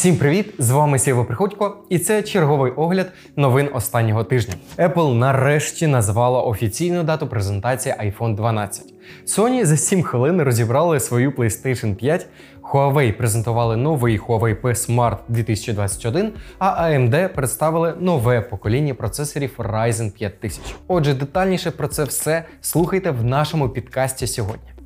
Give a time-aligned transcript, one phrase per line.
[0.00, 0.54] Всім привіт!
[0.58, 4.54] З вами Сєва Приходько, і це черговий огляд новин останнього тижня.
[4.78, 8.94] Apple нарешті назвала офіційну дату презентації iPhone 12.
[9.26, 12.26] Sony за 7 хвилин розібрали свою PlayStation 5.
[12.62, 20.74] Huawei презентували новий Huawei P Smart 2021, а AMD представили нове покоління процесорів Ryzen 5000.
[20.88, 24.79] Отже, детальніше про це все слухайте в нашому підкасті сьогодні.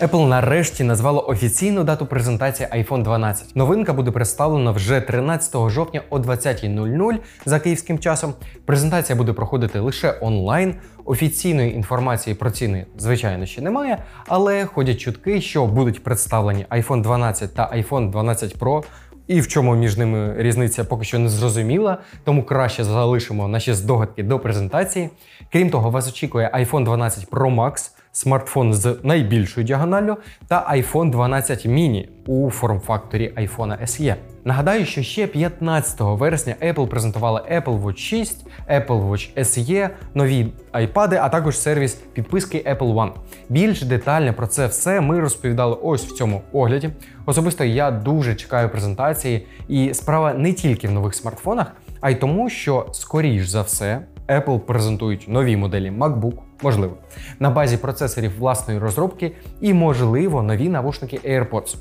[0.00, 3.56] Apple нарешті назвала офіційну дату презентації iPhone 12.
[3.56, 8.34] Новинка буде представлена вже 13 жовтня о 20.00 за київським часом.
[8.64, 10.74] Презентація буде проходити лише онлайн.
[11.04, 17.54] Офіційної інформації про ціни, звичайно, ще немає, але ходять чутки, що будуть представлені iPhone 12
[17.54, 18.84] та iPhone 12 Pro.
[19.26, 24.22] І в чому між ними різниця поки що не зрозуміла, тому краще залишимо наші здогадки
[24.22, 25.10] до презентації.
[25.52, 30.16] Крім того, вас очікує iPhone 12 Pro Max, смартфон з найбільшою діагоналлю,
[30.48, 34.14] та iPhone 12 mini у форм-факторі iPhone SE.
[34.44, 41.18] Нагадаю, що ще 15 вересня Apple презентувала Apple Watch 6, Apple Watch SE, нові iPad,
[41.22, 43.10] а також сервіс підписки Apple One.
[43.48, 46.90] Більш детально про це все ми розповідали ось в цьому огляді.
[47.26, 52.50] Особисто я дуже чекаю презентації, і справа не тільки в нових смартфонах, а й тому,
[52.50, 56.96] що скоріш за все Apple презентують нові моделі MacBook, можливо,
[57.40, 61.76] на базі процесорів власної розробки і, можливо, нові навушники AirPods.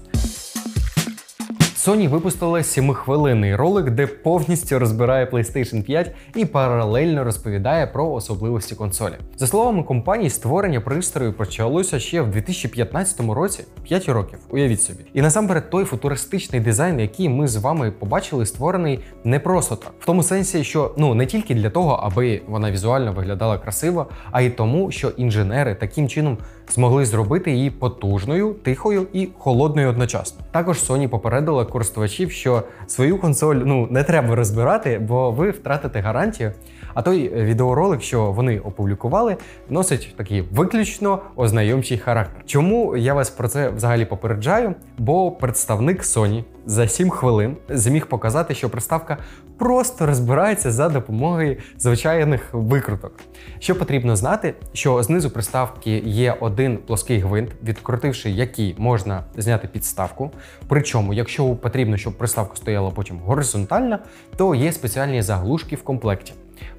[1.86, 9.14] Sony випустила 7-хвилинний ролик, де повністю розбирає PlayStation 5 і паралельно розповідає про особливості консолі.
[9.38, 14.40] За словами компанії, створення пристрою почалося ще в 2015 році, 5 років.
[14.50, 15.00] Уявіть собі.
[15.14, 20.06] І насамперед той футуристичний дизайн, який ми з вами побачили, створений не просто так, в
[20.06, 24.50] тому сенсі, що ну не тільки для того, аби вона візуально виглядала красиво, а й
[24.50, 26.38] тому, що інженери таким чином
[26.70, 30.46] змогли зробити її потужною, тихою і холодною одночасно.
[30.52, 36.52] Також Sony попередила користувачів, що свою консоль ну не треба розбирати, бо ви втратите гарантію.
[36.94, 39.38] А той відеоролик, що вони опублікували,
[39.70, 42.44] носить такий виключно ознайомчий характер.
[42.46, 44.76] Чому я вас про це взагалі попереджаю?
[44.98, 49.18] Бо представник Sony за 7 хвилин зміг показати, що приставка
[49.58, 53.20] просто розбирається за допомогою звичайних викруток.
[53.60, 60.32] Що потрібно знати, що знизу приставки є один плоский гвинт, відкрутивши який можна зняти підставку.
[60.68, 64.00] Причому, якщо потрібно, щоб приставка стояла потім горизонтально,
[64.38, 66.34] то є спеціальні заглушки в комплекті.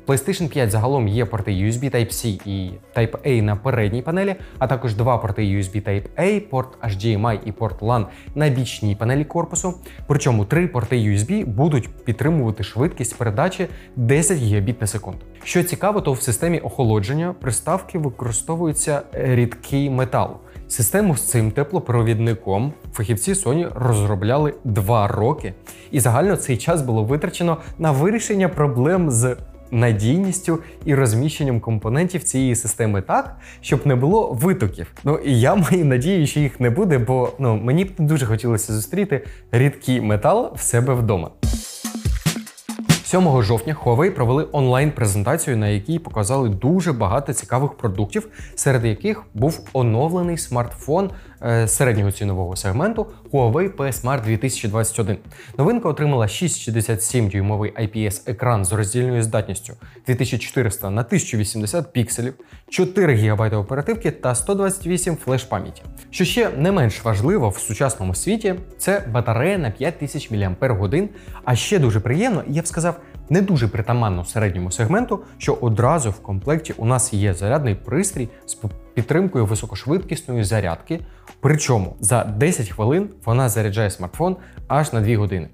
[0.06, 5.18] PlayStation 5 загалом є порти USB Type-C і Type-A на передній панелі, а також два
[5.18, 9.74] порти USB Type-A, порт HDMI і порт LAN на бічній панелі корпусу.
[10.06, 13.66] Причому три порти USB будуть підтримувати швидкість передачі
[13.96, 15.18] 10 Гбіт на секунду.
[15.44, 20.36] Що цікаво, то в системі охолодження приставки використовується рідкий метал.
[20.68, 25.54] Систему з цим теплопровідником фахівці Sony розробляли два роки,
[25.90, 29.36] і загально цей час було витрачено на вирішення проблем з
[29.70, 34.92] надійністю і розміщенням компонентів цієї системи так, щоб не було витоків.
[35.04, 38.72] Ну і я маю надію, що їх не буде, бо ну мені б дуже хотілося
[38.72, 41.30] зустріти рідкий метал в себе вдома.
[43.06, 49.60] 7 жовтня Huawei провели онлайн-презентацію, на якій показали дуже багато цікавих продуктів, серед яких був
[49.72, 51.10] оновлений смартфон
[51.42, 55.18] е, середнього цінового сегменту Huawei P Smart 2021.
[55.58, 59.74] Новинка отримала 667 дюймовий IPS екран з роздільною здатністю
[60.06, 62.34] 2400 на 1080 пікселів,
[62.68, 65.82] 4 ГБ оперативки та 128 флеш пам'яті.
[66.10, 71.08] Що ще не менш важливо в сучасному світі, це батарея на 5000 мАч,
[71.44, 73.00] а ще дуже приємно, я б сказав,
[73.30, 78.58] не дуже притаманно середньому сегменту, що одразу в комплекті у нас є зарядний пристрій з
[78.94, 81.00] підтримкою високошвидкісної зарядки.
[81.40, 84.36] Причому за 10 хвилин вона заряджає смартфон
[84.68, 85.48] аж на 2 години.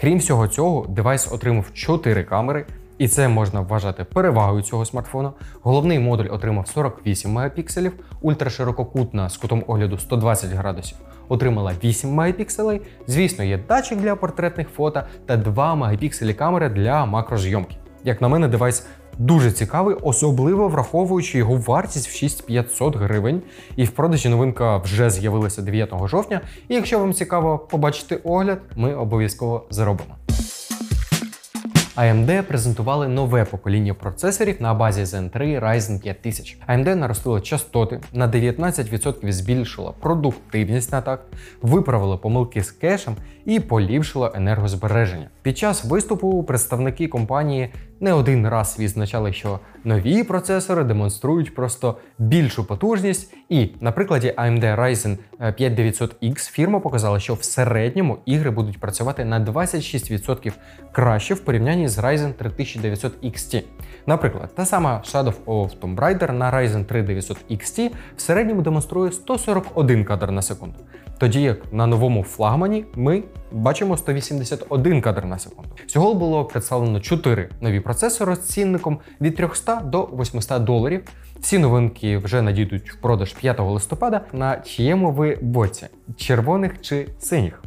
[0.00, 2.66] Крім всього цього, девайс отримав 4 камери.
[2.98, 5.32] І це можна вважати перевагою цього смартфона.
[5.62, 12.80] Головний модуль отримав 48 мегапікселів, ультраширококутна з кутом огляду 120 градусів отримала 8 мегапікселей.
[13.06, 17.76] Звісно, є датчик для портретних фото та 2 мегапікселі камери для макрозйомки.
[18.04, 18.86] Як на мене, девайс
[19.18, 23.42] дуже цікавий, особливо враховуючи його вартість в 6500 гривень.
[23.76, 26.40] І в продажі новинка вже з'явилася 9 жовтня.
[26.68, 30.14] І якщо вам цікаво побачити огляд, ми обов'язково зробимо.
[31.96, 36.56] AMD презентували нове покоління процесорів на базі Zen 3 Ryzen 5000.
[36.68, 41.24] AMD наростила частоти, на 19% збільшила продуктивність на такт,
[41.62, 45.28] виправила помилки з кешем і поліпшила енергозбереження.
[45.42, 52.64] Під час виступу представники компанії не один раз відзначали, що нові процесори демонструють просто більшу
[52.64, 53.34] потужність.
[53.48, 59.40] І на прикладі AMD Ryzen 5900X фірма показала, що в середньому ігри будуть працювати на
[59.40, 60.52] 26%
[60.92, 63.62] краще в порівнянні з Ryzen 3900 XT.
[64.06, 70.04] Наприклад, та сама Shadow of Tomb Raider на Ryzen 3900 XT в середньому демонструє 141
[70.04, 70.76] кадр на секунду.
[71.18, 73.22] Тоді як на новому флагмані ми
[73.52, 75.70] бачимо 181 кадр на секунду.
[75.86, 81.02] Всього було представлено 4 нові процесори з цінником від 300 до 800 доларів.
[81.40, 84.20] Всі новинки вже надійдуть в продаж 5 листопада.
[84.32, 87.62] На чиєму ви боці червоних чи синіх?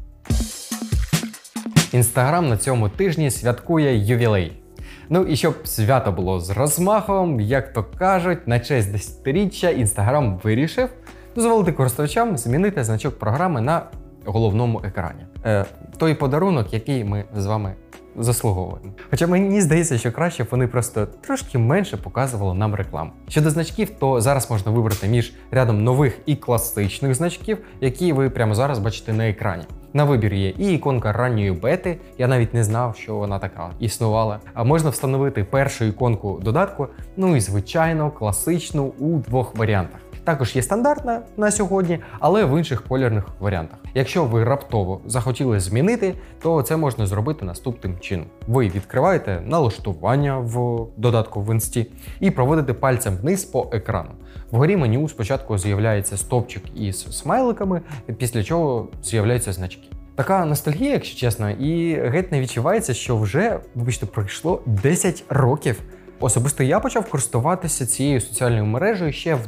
[1.94, 4.62] Інстаграм на цьому тижні святкує ювілей.
[5.10, 10.90] Ну і щоб свято було з розмахом, як то кажуть, на честь десятиріччя Інстаграм вирішив
[11.38, 13.82] дозволити користувачам змінити значок програми на
[14.26, 15.26] головному екрані.
[15.46, 15.66] Е,
[15.98, 17.74] Той подарунок, який ми з вами
[18.16, 18.92] заслуговуємо.
[19.10, 23.12] Хоча мені здається, що краще вони просто трошки менше показували нам рекламу.
[23.30, 28.56] Щодо значків, то зараз можна вибрати між рядом нових і класичних значків, які ви прямо
[28.56, 29.64] зараз бачите на екрані.
[29.94, 31.98] На вибір є і іконка ранньої бети.
[32.18, 34.40] Я навіть не знав, що вона така існувала.
[34.54, 36.88] А можна встановити першу іконку додатку,
[37.18, 40.00] ну і звичайно класичну у двох варіантах.
[40.28, 43.80] Також є стандартна на сьогодні, але в інших колірних варіантах.
[43.94, 48.26] Якщо ви раптово захотіли змінити, то це можна зробити наступним чином.
[48.48, 54.10] Ви відкриваєте налаштування в додатку в інсті і проводите пальцем вниз по екрану.
[54.52, 57.82] Вгорі меню спочатку з'являється стопчик із смайликами,
[58.18, 59.88] після чого з'являються значки.
[60.16, 65.82] Така ностальгія, якщо чесно, і геть не відчувається, що вже, вибачте, пройшло 10 років.
[66.20, 69.48] Особисто я почав користуватися цією соціальною мережею ще в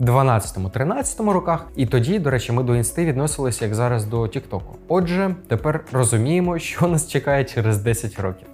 [0.00, 4.76] 2012-13 роках, і тоді, до речі, ми до інсти відносилися як зараз до Тіктоку.
[4.88, 8.48] Отже, тепер розуміємо, що нас чекає через 10 років.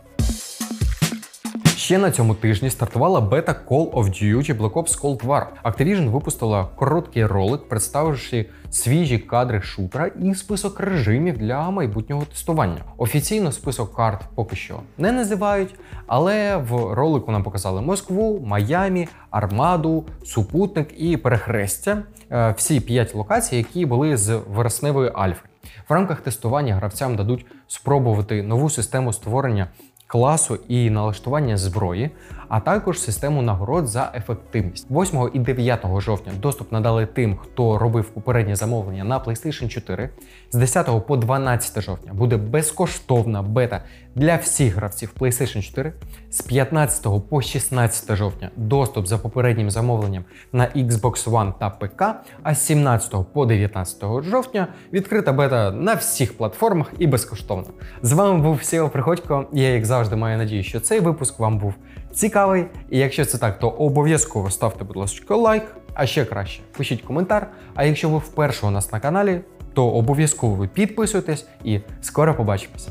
[1.81, 5.47] Ще на цьому тижні стартувала бета Call of Duty Black Ops Cold War.
[5.65, 12.85] Activision випустила короткий ролик, представивши свіжі кадри шутера і список режимів для майбутнього тестування.
[12.97, 15.75] Офіційно список карт поки що не називають,
[16.07, 22.03] але в ролику нам показали Москву, Майамі, Армаду, Супутник і Перехрестя.
[22.31, 25.49] Е, всі п'ять локацій, які були з вересневої альфи.
[25.89, 29.69] В рамках тестування гравцям дадуть спробувати нову систему створення
[30.11, 32.11] класу і налаштування зброї,
[32.51, 34.87] а також систему нагород за ефективність.
[34.91, 40.11] 8 і 9 жовтня доступ надали тим, хто робив попереднє замовлення на PlayStation 4.
[40.53, 43.83] З 10 по 12 жовтня буде безкоштовна бета
[44.15, 45.93] для всіх гравців PlayStation 4.
[46.31, 52.03] З 15 по 16 жовтня доступ за попереднім замовленням на Xbox One та ПК.
[52.43, 57.67] А з 17 по 19 жовтня відкрита бета на всіх платформах і безкоштовно.
[58.03, 59.47] З вами був Сіо Приходько.
[59.53, 61.75] Я, як завжди, маю надію, що цей випуск вам був
[62.13, 62.65] цікавий.
[62.91, 67.47] І якщо це так, то обов'язково ставте, будь ласка, лайк, а ще краще пишіть коментар.
[67.75, 69.41] А якщо ви вперше у нас на каналі,
[69.75, 72.91] то обов'язково підписуйтесь і скоро побачимося.